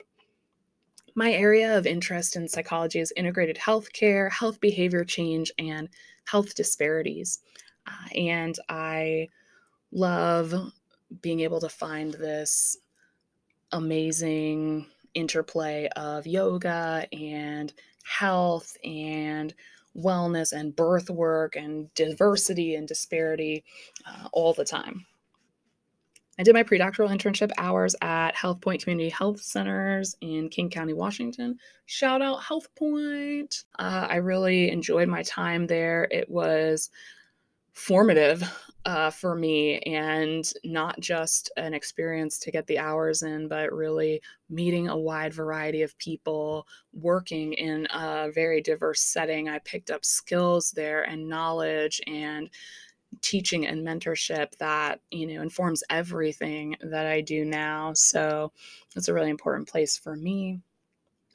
My 1.15 1.31
area 1.31 1.77
of 1.77 1.87
interest 1.87 2.35
in 2.35 2.47
psychology 2.47 2.99
is 2.99 3.13
integrated 3.17 3.57
healthcare, 3.57 4.31
health 4.31 4.59
behavior 4.61 5.03
change, 5.03 5.51
and 5.57 5.89
health 6.25 6.55
disparities. 6.55 7.39
And 8.15 8.57
I 8.69 9.29
love 9.91 10.53
being 11.21 11.41
able 11.41 11.59
to 11.61 11.69
find 11.69 12.13
this 12.13 12.77
amazing 13.71 14.87
interplay 15.13 15.87
of 15.95 16.25
yoga 16.25 17.05
and 17.11 17.73
health 18.03 18.75
and 18.83 19.53
wellness 19.95 20.53
and 20.53 20.75
birth 20.75 21.09
work 21.09 21.55
and 21.55 21.93
diversity 21.95 22.75
and 22.75 22.87
disparity 22.87 23.63
uh, 24.05 24.27
all 24.31 24.53
the 24.53 24.65
time. 24.65 25.05
I 26.39 26.43
did 26.43 26.53
my 26.53 26.63
predoctoral 26.63 27.09
internship 27.09 27.51
hours 27.57 27.93
at 28.01 28.35
Health 28.35 28.61
Point 28.61 28.81
Community 28.81 29.09
Health 29.09 29.41
Centers 29.41 30.15
in 30.21 30.49
King 30.49 30.69
County, 30.69 30.93
Washington. 30.93 31.57
Shout 31.85 32.21
out 32.21 32.41
Health 32.41 32.73
Point. 32.75 33.65
Uh, 33.77 34.07
I 34.09 34.15
really 34.15 34.71
enjoyed 34.71 35.09
my 35.09 35.23
time 35.23 35.67
there. 35.67 36.07
It 36.09 36.29
was 36.29 36.89
formative 37.73 38.43
uh, 38.85 39.11
for 39.11 39.35
me 39.35 39.79
and 39.79 40.51
not 40.63 40.99
just 40.99 41.51
an 41.57 41.73
experience 41.73 42.39
to 42.39 42.51
get 42.51 42.65
the 42.67 42.79
hours 42.79 43.21
in, 43.21 43.47
but 43.47 43.71
really 43.71 44.21
meeting 44.49 44.89
a 44.89 44.97
wide 44.97 45.33
variety 45.33 45.83
of 45.83 45.97
people, 45.97 46.67
working 46.93 47.53
in 47.53 47.87
a 47.93 48.31
very 48.33 48.61
diverse 48.61 49.01
setting. 49.01 49.49
I 49.49 49.59
picked 49.59 49.91
up 49.91 50.03
skills 50.03 50.71
there 50.71 51.03
and 51.03 51.29
knowledge 51.29 52.01
and 52.07 52.49
teaching 53.21 53.67
and 53.67 53.85
mentorship 53.85 54.57
that 54.57 55.01
you 55.11 55.27
know 55.27 55.41
informs 55.41 55.83
everything 55.89 56.75
that 56.81 57.05
I 57.05 57.21
do 57.21 57.45
now. 57.45 57.93
So 57.93 58.51
it's 58.95 59.09
a 59.09 59.13
really 59.13 59.29
important 59.29 59.67
place 59.67 59.97
for 59.97 60.15
me. 60.15 60.59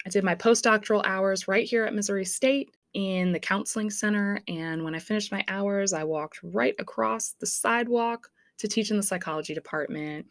I 0.05 0.11
did 0.11 0.25
my 0.25 0.35
postdoctoral 0.35 1.02
hours 1.05 1.49
right 1.49 1.66
here 1.66 1.85
at 1.85 1.95
Missouri 1.95 2.25
State 2.25 2.75
in 2.97 3.31
the 3.31 3.38
counseling 3.38 3.91
center. 3.91 4.41
And 4.49 4.83
when 4.83 4.95
I 4.95 4.99
finished 4.99 5.31
my 5.31 5.45
hours, 5.49 5.93
I 5.93 6.03
walked 6.03 6.41
right 6.43 6.75
across 6.79 7.33
the 7.38 7.47
sidewalk 7.47 8.31
to 8.57 8.67
teach 8.67 8.91
in 8.91 8.97
the 8.97 9.03
psychology 9.03 9.53
department, 9.53 10.26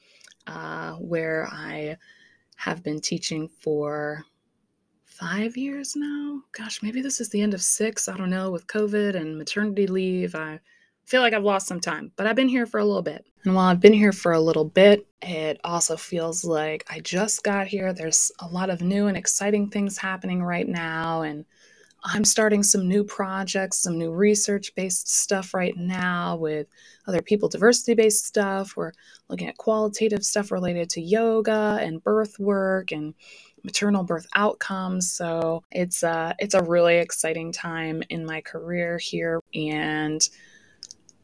uh, 0.47 0.93
where 0.93 1.47
I 1.51 1.95
have 2.55 2.81
been 2.81 2.99
teaching 2.99 3.47
for 3.47 4.25
five 5.03 5.55
years 5.55 5.95
now. 5.95 6.41
Gosh, 6.53 6.81
maybe 6.81 7.01
this 7.01 7.21
is 7.21 7.29
the 7.29 7.41
end 7.41 7.53
of 7.53 7.61
six. 7.61 8.09
I 8.09 8.17
don't 8.17 8.31
know. 8.31 8.49
With 8.49 8.65
COVID 8.65 9.15
and 9.15 9.37
maternity 9.37 9.85
leave, 9.85 10.33
I 10.33 10.59
feel 11.05 11.21
like 11.21 11.33
I've 11.33 11.43
lost 11.43 11.67
some 11.67 11.79
time, 11.79 12.11
but 12.15 12.25
I've 12.25 12.35
been 12.35 12.49
here 12.49 12.65
for 12.65 12.79
a 12.79 12.85
little 12.85 13.03
bit. 13.03 13.27
And 13.43 13.53
while 13.53 13.67
I've 13.67 13.79
been 13.79 13.93
here 13.93 14.11
for 14.11 14.31
a 14.31 14.41
little 14.41 14.65
bit, 14.65 15.05
it 15.21 15.61
also 15.63 15.95
feels 15.95 16.43
like 16.43 16.83
I 16.89 16.99
just 16.99 17.43
got 17.43 17.67
here. 17.67 17.93
There's 17.93 18.31
a 18.39 18.47
lot 18.47 18.71
of 18.71 18.81
new 18.81 19.05
and 19.05 19.15
exciting 19.15 19.69
things 19.69 19.99
happening 19.99 20.41
right 20.41 20.67
now. 20.67 21.21
And 21.21 21.45
I'm 22.07 22.23
starting 22.23 22.61
some 22.61 22.87
new 22.87 23.03
projects, 23.03 23.79
some 23.79 23.97
new 23.97 24.11
research 24.11 24.73
based 24.75 25.09
stuff 25.09 25.55
right 25.55 25.75
now 25.75 26.35
with 26.35 26.67
other 27.07 27.21
people, 27.21 27.49
diversity 27.49 27.95
based 27.95 28.25
stuff. 28.25 28.77
We're 28.77 28.91
looking 29.27 29.47
at 29.47 29.57
qualitative 29.57 30.23
stuff 30.23 30.51
related 30.51 30.89
to 30.91 31.01
yoga 31.01 31.79
and 31.81 32.03
birth 32.03 32.37
work 32.37 32.91
and 32.91 33.15
maternal 33.63 34.03
birth 34.03 34.27
outcomes. 34.35 35.11
So 35.11 35.63
it's 35.71 36.03
a, 36.03 36.09
uh, 36.09 36.33
it's 36.37 36.53
a 36.53 36.63
really 36.63 36.97
exciting 36.97 37.51
time 37.51 38.03
in 38.09 38.23
my 38.23 38.41
career 38.41 38.99
here. 38.99 39.41
And 39.55 40.21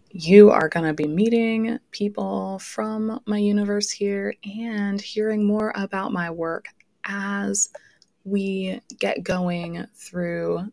you 0.10 0.50
are 0.50 0.68
going 0.68 0.88
to 0.88 0.94
be 0.94 1.08
meeting 1.08 1.78
people 1.92 2.58
from 2.58 3.20
my 3.28 3.38
universe 3.38 3.92
here 3.92 4.34
and 4.44 5.00
hearing 5.00 5.46
more 5.46 5.72
about 5.76 6.12
my 6.12 6.32
work 6.32 6.66
as 7.06 7.70
we 8.24 8.82
get 9.00 9.24
going 9.24 9.86
through 9.96 10.72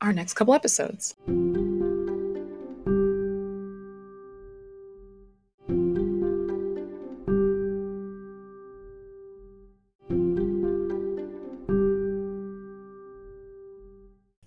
our 0.00 0.12
next 0.12 0.34
couple 0.34 0.54
episodes. 0.54 1.14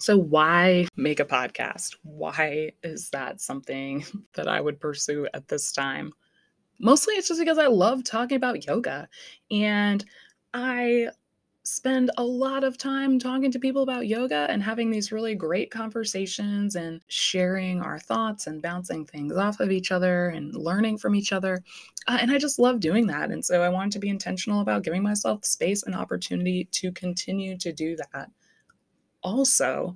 So, 0.08 0.18
why 0.18 0.88
make 0.96 1.20
a 1.20 1.25
podcast? 1.25 1.98
Why 2.04 2.72
is 2.82 3.10
that 3.10 3.42
something 3.42 4.06
that 4.36 4.48
I 4.48 4.62
would 4.62 4.80
pursue 4.80 5.27
at 5.34 5.50
this 5.50 5.74
time? 5.74 6.13
Mostly 6.80 7.16
it's 7.16 7.27
just 7.27 7.42
because 7.42 7.58
I 7.58 7.68
love 7.68 8.06
talking 8.06 8.38
about 8.38 8.66
yoga 8.66 9.10
and 9.51 10.06
I 10.54 11.10
spend 11.68 12.12
a 12.18 12.24
lot 12.24 12.64
of 12.64 12.78
time 12.78 13.20
talking 13.20 13.52
to 13.52 13.60
people 13.60 13.84
about 13.84 14.08
yoga 14.08 14.48
and 14.50 14.64
having 14.64 14.90
these 14.90 15.12
really 15.12 15.36
great 15.36 15.70
conversations 15.70 16.76
and 16.76 17.02
sharing 17.08 17.82
our 17.82 18.00
thoughts 18.00 18.48
and 18.48 18.62
bouncing 18.62 19.06
things 19.06 19.36
off 19.36 19.60
of 19.60 19.70
each 19.70 19.92
other 19.92 20.30
and 20.30 20.56
learning 20.56 20.98
from 20.98 21.14
each 21.14 21.34
other. 21.34 21.62
Uh, 22.08 22.18
and 22.22 22.32
I 22.32 22.38
just 22.38 22.58
love 22.58 22.80
doing 22.80 23.08
that. 23.08 23.32
And 23.32 23.44
so 23.44 23.62
I 23.62 23.70
wanted 23.70 23.92
to 23.94 24.00
be 24.00 24.10
intentional 24.10 24.62
about 24.62 24.84
giving 24.84 25.04
myself 25.04 25.44
space 25.44 25.84
and 25.84 25.94
opportunity 25.94 26.70
to 26.72 26.92
continue 26.94 27.58
to 27.58 27.74
do 27.74 27.98
that. 27.98 28.30
Also, 29.22 29.96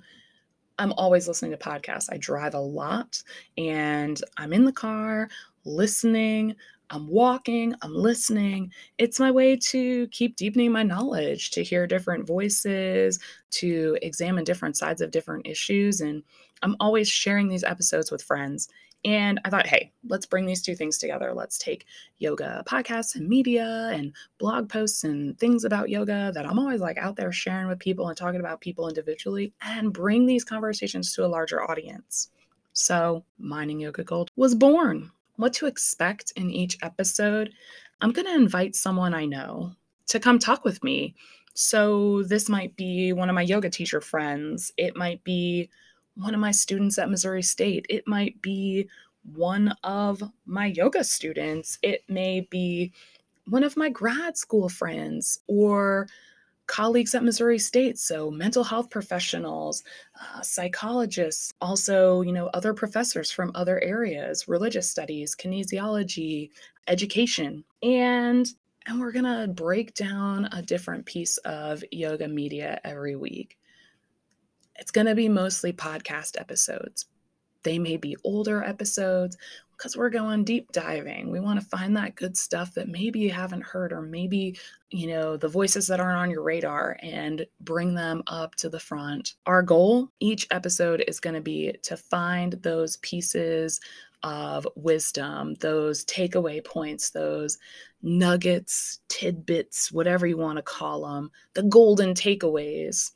I'm 0.78 0.92
always 0.92 1.26
listening 1.26 1.52
to 1.52 1.56
podcasts. 1.56 2.12
I 2.12 2.18
drive 2.18 2.54
a 2.54 2.60
lot 2.60 3.22
and 3.56 4.20
I'm 4.36 4.52
in 4.52 4.64
the 4.64 4.72
car 4.72 5.28
listening 5.64 6.54
I'm 6.92 7.08
walking, 7.08 7.74
I'm 7.80 7.94
listening. 7.94 8.70
It's 8.98 9.18
my 9.18 9.30
way 9.30 9.56
to 9.56 10.06
keep 10.08 10.36
deepening 10.36 10.70
my 10.72 10.82
knowledge, 10.82 11.50
to 11.52 11.64
hear 11.64 11.86
different 11.86 12.26
voices, 12.26 13.18
to 13.52 13.96
examine 14.02 14.44
different 14.44 14.76
sides 14.76 15.00
of 15.00 15.10
different 15.10 15.46
issues. 15.46 16.02
And 16.02 16.22
I'm 16.62 16.76
always 16.80 17.08
sharing 17.08 17.48
these 17.48 17.64
episodes 17.64 18.10
with 18.10 18.22
friends. 18.22 18.68
And 19.06 19.40
I 19.46 19.50
thought, 19.50 19.66
hey, 19.66 19.90
let's 20.06 20.26
bring 20.26 20.44
these 20.44 20.60
two 20.60 20.76
things 20.76 20.98
together. 20.98 21.32
Let's 21.34 21.56
take 21.56 21.86
yoga 22.18 22.62
podcasts 22.68 23.16
and 23.16 23.26
media 23.26 23.90
and 23.94 24.12
blog 24.38 24.68
posts 24.68 25.02
and 25.02 25.36
things 25.38 25.64
about 25.64 25.88
yoga 25.88 26.30
that 26.34 26.46
I'm 26.46 26.58
always 26.58 26.82
like 26.82 26.98
out 26.98 27.16
there 27.16 27.32
sharing 27.32 27.68
with 27.68 27.78
people 27.78 28.08
and 28.08 28.16
talking 28.16 28.38
about 28.38 28.60
people 28.60 28.86
individually 28.86 29.54
and 29.62 29.94
bring 29.94 30.26
these 30.26 30.44
conversations 30.44 31.14
to 31.14 31.24
a 31.24 31.26
larger 31.26 31.68
audience. 31.68 32.28
So, 32.74 33.24
Mining 33.38 33.80
Yoga 33.80 34.04
Gold 34.04 34.30
was 34.36 34.54
born 34.54 35.10
what 35.36 35.52
to 35.54 35.66
expect 35.66 36.32
in 36.36 36.50
each 36.50 36.78
episode, 36.82 37.52
I'm 38.00 38.12
going 38.12 38.26
to 38.26 38.34
invite 38.34 38.74
someone 38.74 39.14
I 39.14 39.26
know 39.26 39.72
to 40.08 40.20
come 40.20 40.38
talk 40.38 40.64
with 40.64 40.82
me. 40.82 41.14
So, 41.54 42.22
this 42.22 42.48
might 42.48 42.76
be 42.76 43.12
one 43.12 43.28
of 43.28 43.34
my 43.34 43.42
yoga 43.42 43.68
teacher 43.68 44.00
friends. 44.00 44.72
It 44.76 44.96
might 44.96 45.22
be 45.22 45.68
one 46.16 46.34
of 46.34 46.40
my 46.40 46.50
students 46.50 46.98
at 46.98 47.10
Missouri 47.10 47.42
State. 47.42 47.86
It 47.88 48.06
might 48.06 48.40
be 48.40 48.88
one 49.34 49.74
of 49.84 50.22
my 50.46 50.66
yoga 50.66 51.04
students. 51.04 51.78
It 51.82 52.04
may 52.08 52.40
be 52.50 52.92
one 53.46 53.64
of 53.64 53.76
my 53.76 53.88
grad 53.88 54.36
school 54.36 54.68
friends 54.68 55.40
or 55.46 56.08
colleagues 56.72 57.14
at 57.14 57.22
Missouri 57.22 57.58
State, 57.58 57.98
so 57.98 58.30
mental 58.30 58.64
health 58.64 58.88
professionals, 58.88 59.84
uh, 60.18 60.40
psychologists, 60.40 61.52
also, 61.60 62.22
you 62.22 62.32
know, 62.32 62.46
other 62.54 62.72
professors 62.72 63.30
from 63.30 63.52
other 63.54 63.78
areas, 63.82 64.48
religious 64.48 64.88
studies, 64.88 65.36
kinesiology, 65.36 66.48
education. 66.88 67.62
And 67.82 68.48
and 68.86 68.98
we're 68.98 69.12
going 69.12 69.26
to 69.26 69.52
break 69.52 69.92
down 69.92 70.46
a 70.46 70.62
different 70.62 71.04
piece 71.04 71.36
of 71.44 71.84
yoga 71.92 72.26
media 72.26 72.80
every 72.82 73.16
week. 73.16 73.58
It's 74.76 74.90
going 74.90 75.06
to 75.06 75.14
be 75.14 75.28
mostly 75.28 75.74
podcast 75.74 76.40
episodes. 76.40 77.04
They 77.64 77.78
may 77.78 77.98
be 77.98 78.16
older 78.24 78.64
episodes, 78.64 79.36
because 79.82 79.96
we're 79.96 80.10
going 80.10 80.44
deep 80.44 80.70
diving. 80.70 81.28
We 81.28 81.40
want 81.40 81.60
to 81.60 81.66
find 81.66 81.96
that 81.96 82.14
good 82.14 82.36
stuff 82.36 82.72
that 82.74 82.88
maybe 82.88 83.18
you 83.18 83.30
haven't 83.30 83.64
heard, 83.64 83.92
or 83.92 84.00
maybe, 84.00 84.56
you 84.90 85.08
know, 85.08 85.36
the 85.36 85.48
voices 85.48 85.88
that 85.88 85.98
aren't 85.98 86.18
on 86.18 86.30
your 86.30 86.42
radar 86.42 86.96
and 87.02 87.44
bring 87.62 87.92
them 87.92 88.22
up 88.28 88.54
to 88.56 88.68
the 88.68 88.78
front. 88.78 89.34
Our 89.46 89.60
goal 89.60 90.08
each 90.20 90.46
episode 90.52 91.02
is 91.08 91.18
going 91.18 91.34
to 91.34 91.40
be 91.40 91.74
to 91.82 91.96
find 91.96 92.52
those 92.62 92.98
pieces 92.98 93.80
of 94.22 94.68
wisdom, 94.76 95.54
those 95.54 96.04
takeaway 96.04 96.64
points, 96.64 97.10
those 97.10 97.58
nuggets, 98.02 99.00
tidbits, 99.08 99.90
whatever 99.90 100.28
you 100.28 100.36
want 100.36 100.58
to 100.58 100.62
call 100.62 101.02
them, 101.02 101.28
the 101.54 101.64
golden 101.64 102.14
takeaways, 102.14 103.10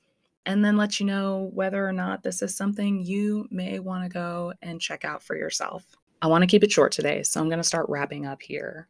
and 0.47 0.65
then 0.65 0.77
let 0.77 0.99
you 0.99 1.07
know 1.07 1.49
whether 1.55 1.87
or 1.87 1.93
not 1.93 2.25
this 2.25 2.43
is 2.43 2.57
something 2.57 3.05
you 3.05 3.47
may 3.53 3.79
want 3.79 4.03
to 4.03 4.09
go 4.09 4.53
and 4.63 4.81
check 4.81 5.05
out 5.05 5.23
for 5.23 5.37
yourself. 5.37 5.96
I 6.23 6.27
want 6.29 6.43
to 6.43 6.47
keep 6.47 6.65
it 6.65 6.73
short 6.73 6.93
today, 6.93 7.23
so 7.23 7.41
I'm 7.41 7.49
going 7.49 7.59
to 7.59 7.65
start 7.65 7.89
wrapping 7.89 8.27
up 8.27 8.43
here. 8.43 8.89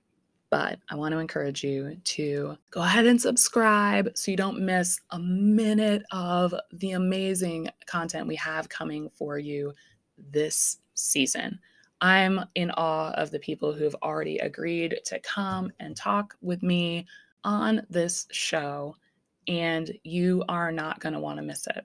But 0.48 0.78
I 0.88 0.94
want 0.94 1.12
to 1.12 1.18
encourage 1.18 1.64
you 1.64 1.96
to 2.02 2.56
go 2.70 2.80
ahead 2.80 3.06
and 3.06 3.20
subscribe 3.20 4.16
so 4.16 4.30
you 4.30 4.36
don't 4.36 4.60
miss 4.60 5.00
a 5.10 5.18
minute 5.18 6.04
of 6.12 6.54
the 6.72 6.92
amazing 6.92 7.68
content 7.86 8.28
we 8.28 8.36
have 8.36 8.68
coming 8.68 9.10
for 9.10 9.38
you 9.38 9.72
this 10.30 10.78
season. 10.94 11.58
I'm 12.00 12.44
in 12.54 12.70
awe 12.70 13.10
of 13.14 13.32
the 13.32 13.40
people 13.40 13.72
who 13.72 13.82
have 13.84 13.96
already 14.02 14.38
agreed 14.38 15.00
to 15.06 15.18
come 15.20 15.72
and 15.80 15.96
talk 15.96 16.36
with 16.42 16.62
me 16.62 17.06
on 17.42 17.84
this 17.90 18.28
show, 18.30 18.94
and 19.48 19.90
you 20.04 20.44
are 20.48 20.70
not 20.70 21.00
going 21.00 21.14
to 21.14 21.20
want 21.20 21.38
to 21.38 21.42
miss 21.42 21.66
it. 21.66 21.84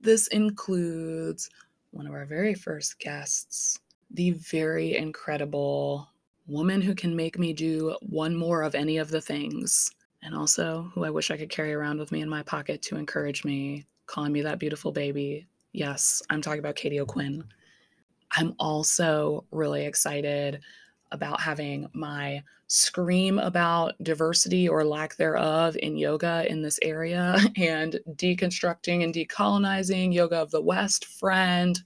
This 0.00 0.28
includes 0.28 1.50
one 1.90 2.06
of 2.06 2.14
our 2.14 2.24
very 2.24 2.54
first 2.54 2.98
guests, 2.98 3.78
the 4.12 4.32
very 4.32 4.96
incredible 4.96 6.08
woman 6.46 6.80
who 6.80 6.94
can 6.94 7.14
make 7.14 7.38
me 7.38 7.52
do 7.52 7.96
one 8.00 8.34
more 8.34 8.62
of 8.62 8.74
any 8.74 8.98
of 8.98 9.10
the 9.10 9.20
things, 9.20 9.90
and 10.22 10.34
also 10.34 10.90
who 10.94 11.04
I 11.04 11.10
wish 11.10 11.30
I 11.30 11.36
could 11.36 11.50
carry 11.50 11.72
around 11.72 11.98
with 11.98 12.12
me 12.12 12.20
in 12.20 12.28
my 12.28 12.42
pocket 12.42 12.82
to 12.82 12.96
encourage 12.96 13.44
me, 13.44 13.86
calling 14.06 14.32
me 14.32 14.42
that 14.42 14.58
beautiful 14.58 14.92
baby. 14.92 15.46
Yes, 15.72 16.22
I'm 16.30 16.42
talking 16.42 16.58
about 16.58 16.76
Katie 16.76 17.00
O'Quinn. 17.00 17.44
I'm 18.36 18.54
also 18.58 19.44
really 19.50 19.84
excited 19.84 20.60
about 21.12 21.40
having 21.40 21.88
my 21.92 22.42
scream 22.68 23.40
about 23.40 23.94
diversity 24.02 24.68
or 24.68 24.84
lack 24.84 25.16
thereof 25.16 25.76
in 25.82 25.96
yoga 25.96 26.46
in 26.48 26.62
this 26.62 26.78
area 26.82 27.36
and 27.56 27.98
deconstructing 28.12 29.02
and 29.02 29.12
decolonizing 29.12 30.14
yoga 30.14 30.36
of 30.36 30.52
the 30.52 30.60
West 30.60 31.06
friend, 31.06 31.82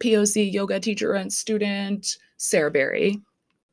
POC 0.00 0.52
yoga 0.52 0.80
teacher 0.80 1.14
and 1.14 1.32
student, 1.32 2.16
Sarah 2.36 2.70
Berry. 2.70 3.20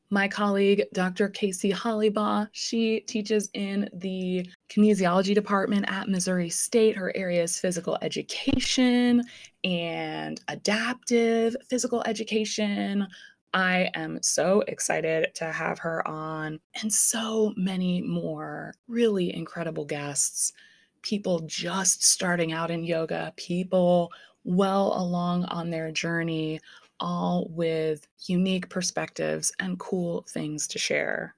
My 0.09 0.27
colleague, 0.27 0.83
Dr. 0.93 1.27
Casey 1.27 1.71
Hollybaugh, 1.71 2.47
she 2.51 2.99
teaches 2.99 3.49
in 3.55 3.89
the 3.93 4.47
kinesiology 4.69 5.33
department 5.33 5.85
at 5.87 6.07
Missouri 6.07 6.49
State. 6.49 6.95
Her 6.95 7.11
area 7.15 7.41
is 7.41 7.59
physical 7.59 7.97
education 8.03 9.23
and 9.63 10.39
adaptive 10.49 11.55
physical 11.67 12.03
education. 12.05 13.07
I 13.55 13.89
am 13.95 14.21
so 14.21 14.63
excited 14.67 15.33
to 15.33 15.51
have 15.51 15.79
her 15.79 16.07
on, 16.07 16.59
and 16.81 16.93
so 16.93 17.53
many 17.57 18.01
more 18.01 18.75
really 18.87 19.35
incredible 19.35 19.85
guests. 19.85 20.53
People 21.01 21.39
just 21.47 22.03
starting 22.05 22.51
out 22.51 22.69
in 22.69 22.83
yoga, 22.83 23.33
people 23.35 24.11
well 24.43 24.93
along 24.97 25.45
on 25.45 25.69
their 25.69 25.91
journey, 25.91 26.59
all 27.00 27.47
with 27.50 28.07
unique 28.25 28.69
perspectives 28.69 29.51
and 29.59 29.79
cool 29.79 30.25
things 30.29 30.67
to 30.67 30.79
share. 30.79 31.35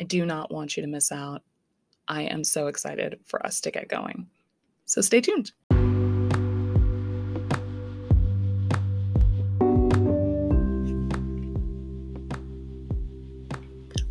I 0.00 0.04
do 0.04 0.26
not 0.26 0.50
want 0.50 0.76
you 0.76 0.82
to 0.82 0.88
miss 0.88 1.10
out. 1.10 1.42
I 2.08 2.22
am 2.22 2.44
so 2.44 2.66
excited 2.66 3.18
for 3.24 3.44
us 3.44 3.60
to 3.62 3.70
get 3.70 3.88
going. 3.88 4.26
So 4.84 5.00
stay 5.00 5.20
tuned. 5.20 5.52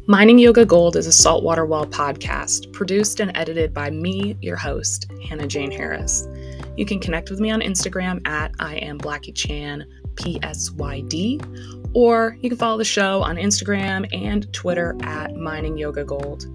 Mining 0.07 0.37
Yoga 0.37 0.65
Gold 0.65 0.95
is 0.95 1.07
a 1.07 1.11
Saltwater 1.11 1.65
Well 1.65 1.87
podcast 1.87 2.71
produced 2.73 3.19
and 3.19 3.31
edited 3.33 3.73
by 3.73 3.89
me, 3.89 4.37
your 4.39 4.55
host, 4.55 5.11
Hannah 5.27 5.47
Jane 5.47 5.71
Harris. 5.71 6.27
You 6.77 6.85
can 6.85 6.99
connect 6.99 7.29
with 7.29 7.39
me 7.39 7.51
on 7.51 7.61
Instagram 7.61 8.27
at 8.27 8.51
I 8.59 8.75
am 8.75 8.97
Blackie 8.97 9.33
Chan 9.33 9.85
PSYD, 10.15 11.89
or 11.93 12.37
you 12.41 12.49
can 12.49 12.57
follow 12.57 12.77
the 12.77 12.83
show 12.83 13.21
on 13.21 13.37
Instagram 13.37 14.05
and 14.13 14.51
Twitter 14.53 14.97
at 15.01 15.35
Mining 15.35 15.77
Yoga 15.77 16.03
Gold. 16.03 16.47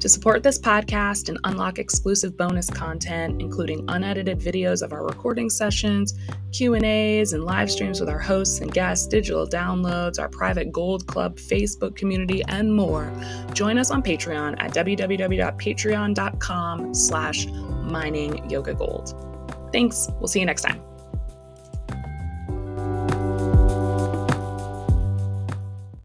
To 0.00 0.08
support 0.10 0.42
this 0.42 0.58
podcast 0.58 1.30
and 1.30 1.38
unlock 1.44 1.78
exclusive 1.78 2.36
bonus 2.36 2.68
content, 2.68 3.40
including 3.40 3.86
unedited 3.88 4.38
videos 4.38 4.82
of 4.82 4.92
our 4.92 5.02
recording 5.02 5.48
sessions, 5.48 6.12
Q&As, 6.52 7.32
and 7.32 7.44
live 7.44 7.70
streams 7.70 8.00
with 8.00 8.10
our 8.10 8.18
hosts 8.18 8.60
and 8.60 8.70
guests, 8.70 9.06
digital 9.06 9.48
downloads, 9.48 10.20
our 10.20 10.28
private 10.28 10.72
Gold 10.72 11.06
Club 11.06 11.38
Facebook 11.38 11.96
community, 11.96 12.42
and 12.48 12.74
more, 12.74 13.10
join 13.54 13.78
us 13.78 13.90
on 13.90 14.02
Patreon 14.02 14.56
at 14.58 14.74
www.patreon.com 14.74 16.94
slash 16.94 17.46
mining 17.46 18.46
gold. 18.76 19.33
Thanks. 19.74 20.08
We'll 20.20 20.28
see 20.28 20.38
you 20.38 20.46
next 20.46 20.62
time. 20.62 20.80